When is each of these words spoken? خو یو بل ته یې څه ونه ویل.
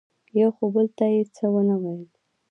خو 0.55 0.65
یو 0.65 0.69
بل 0.75 0.87
ته 0.97 1.05
یې 1.13 1.21
څه 1.35 1.45
ونه 1.53 1.75
ویل. 1.81 2.03